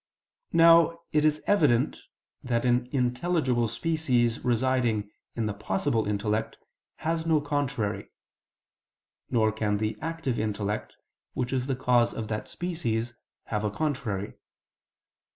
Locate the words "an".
2.65-2.89